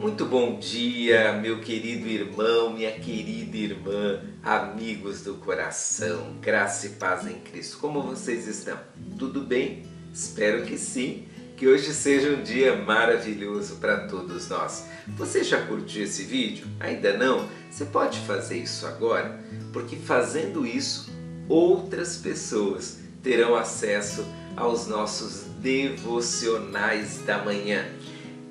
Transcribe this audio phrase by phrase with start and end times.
[0.00, 7.26] Muito bom dia, meu querido irmão, minha querida irmã, amigos do coração, graça e paz
[7.26, 7.76] em Cristo.
[7.76, 8.78] Como vocês estão?
[9.18, 9.82] Tudo bem?
[10.10, 11.28] Espero que sim.
[11.54, 14.86] Que hoje seja um dia maravilhoso para todos nós.
[15.18, 16.66] Você já curtiu esse vídeo?
[16.80, 17.46] Ainda não?
[17.70, 19.38] Você pode fazer isso agora,
[19.70, 21.12] porque fazendo isso,
[21.46, 24.24] outras pessoas terão acesso
[24.56, 27.84] aos nossos devocionais da manhã.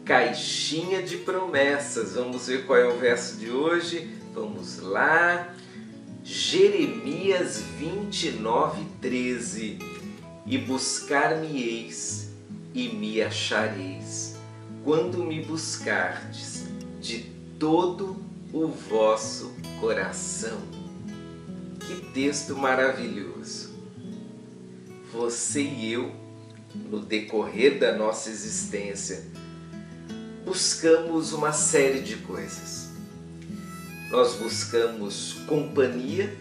[0.09, 2.15] Caixinha de promessas.
[2.15, 4.09] Vamos ver qual é o verso de hoje.
[4.33, 5.53] Vamos lá.
[6.23, 9.77] Jeremias 29, 13.
[10.47, 12.31] E buscar-me-eis
[12.73, 14.35] e me achareis,
[14.83, 16.65] quando me buscardes
[16.99, 17.29] de
[17.59, 18.17] todo
[18.51, 20.59] o vosso coração.
[21.81, 23.75] Que texto maravilhoso!
[25.13, 26.11] Você e eu,
[26.89, 29.23] no decorrer da nossa existência,
[30.49, 32.89] buscamos uma série de coisas.
[34.09, 36.35] Nós buscamos companhia,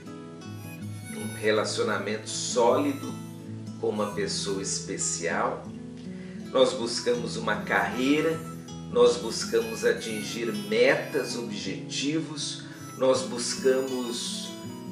[1.15, 3.15] um relacionamento sólido
[3.79, 5.63] com uma pessoa especial,
[6.51, 8.41] nós buscamos uma carreira,
[8.91, 12.63] nós buscamos atingir metas, objetivos,
[12.97, 14.49] nós buscamos,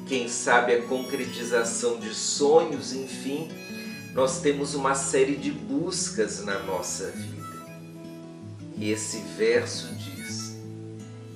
[0.07, 3.49] quem sabe, a concretização de sonhos, enfim,
[4.13, 7.36] nós temos uma série de buscas na nossa vida.
[8.77, 10.55] E esse verso diz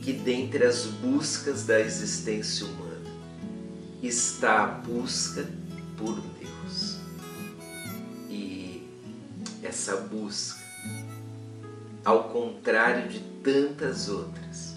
[0.01, 3.01] que dentre as buscas da existência humana
[4.01, 5.45] está a busca
[5.97, 6.99] por Deus.
[8.29, 8.87] E
[9.63, 10.61] essa busca,
[12.05, 14.75] ao contrário de tantas outras,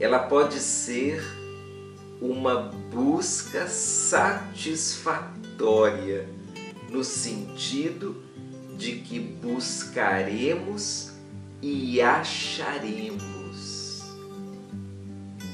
[0.00, 1.22] ela pode ser
[2.20, 6.28] uma busca satisfatória
[6.90, 8.22] no sentido
[8.76, 11.07] de que buscaremos
[11.60, 13.28] e acharemos.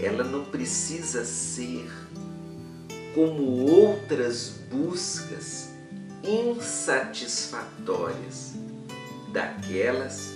[0.00, 1.90] Ela não precisa ser
[3.14, 5.70] como outras buscas
[6.22, 8.52] insatisfatórias
[9.32, 10.34] daquelas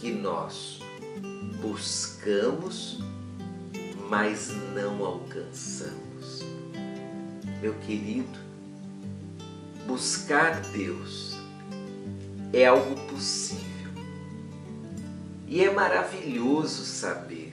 [0.00, 0.80] que nós
[1.60, 3.00] buscamos,
[4.08, 6.42] mas não alcançamos.
[7.60, 8.38] Meu querido,
[9.86, 11.36] buscar Deus
[12.52, 13.61] é algo possível.
[15.52, 17.52] E é maravilhoso saber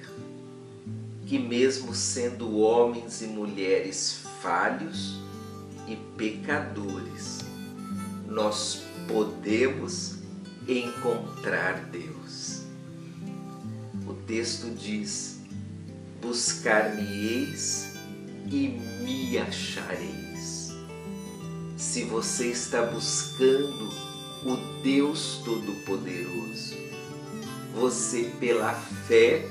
[1.27, 5.19] que, mesmo sendo homens e mulheres falhos
[5.85, 7.39] e pecadores,
[8.25, 10.19] nós podemos
[10.65, 12.61] encontrar Deus.
[14.07, 15.41] O texto diz:
[16.21, 17.95] Buscar-me-eis
[18.49, 20.73] e me achareis.
[21.75, 23.89] Se você está buscando
[24.45, 26.87] o Deus Todo-Poderoso,
[27.73, 29.47] você pela fé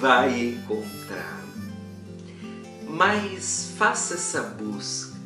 [0.00, 1.48] vai encontrá-lo.
[2.88, 5.16] Mas faça essa busca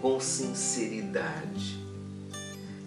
[0.00, 1.82] com sinceridade.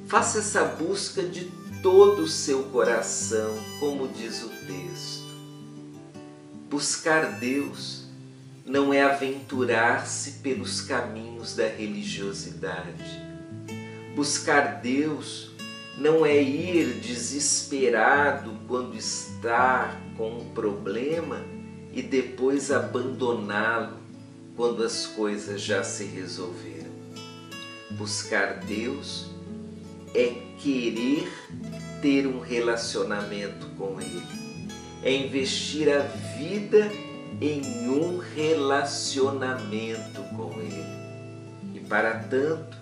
[0.08, 5.28] Faça essa busca de todo o seu coração, como diz o texto.
[6.70, 8.08] Buscar Deus
[8.66, 13.22] não é aventurar-se pelos caminhos da religiosidade.
[14.16, 15.47] Buscar Deus
[15.98, 21.44] não é ir desesperado quando está com um problema
[21.92, 23.98] e depois abandoná-lo
[24.56, 26.92] quando as coisas já se resolveram.
[27.92, 29.32] Buscar Deus
[30.14, 31.32] é querer
[32.02, 34.70] ter um relacionamento com Ele,
[35.02, 36.00] é investir a
[36.38, 36.92] vida
[37.42, 40.86] em um relacionamento com Ele.
[41.74, 42.78] E para tanto,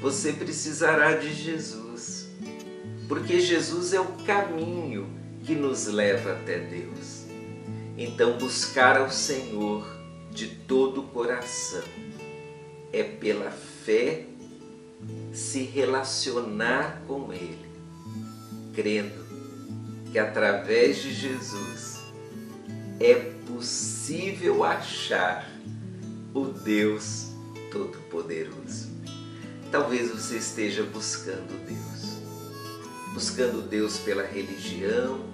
[0.00, 2.27] você precisará de Jesus,
[3.08, 5.08] porque Jesus é o caminho
[5.44, 7.24] que nos leva até Deus.
[7.96, 9.86] Então, buscar ao Senhor
[10.30, 11.82] de todo o coração
[12.92, 14.26] é pela fé
[15.32, 17.68] se relacionar com Ele,
[18.74, 19.26] crendo
[20.10, 21.98] que através de Jesus
[23.00, 23.14] é
[23.46, 25.48] possível achar
[26.34, 27.28] o Deus
[27.70, 28.88] Todo-Poderoso.
[29.70, 31.97] Talvez você esteja buscando Deus,
[33.12, 35.24] buscando Deus pela religião,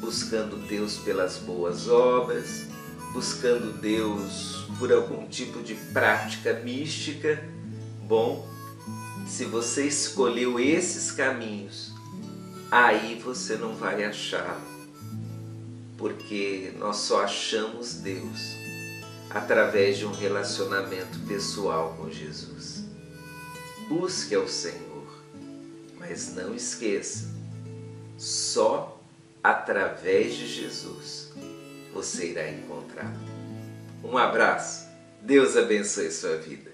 [0.00, 2.66] buscando Deus pelas boas obras,
[3.12, 7.42] buscando Deus por algum tipo de prática mística.
[8.06, 8.46] Bom,
[9.26, 11.92] se você escolheu esses caminhos,
[12.70, 14.60] aí você não vai achá-lo,
[15.96, 18.64] porque nós só achamos Deus
[19.30, 22.84] através de um relacionamento pessoal com Jesus.
[23.88, 24.83] Busque ao Senhor,
[26.06, 27.26] mas não esqueça,
[28.18, 29.00] só
[29.42, 31.32] através de Jesus
[31.92, 33.10] você irá encontrar.
[34.02, 34.86] Um abraço.
[35.22, 36.72] Deus abençoe sua vida.